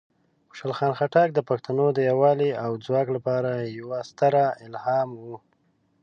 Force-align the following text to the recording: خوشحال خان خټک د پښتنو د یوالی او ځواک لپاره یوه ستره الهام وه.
خوشحال 0.49 0.73
خان 0.77 0.93
خټک 0.99 1.27
د 1.33 1.39
پښتنو 1.49 1.85
د 1.93 1.99
یوالی 2.11 2.51
او 2.63 2.71
ځواک 2.85 3.07
لپاره 3.15 3.51
یوه 3.79 3.99
ستره 4.09 4.45
الهام 4.65 5.09
وه. 5.23 5.37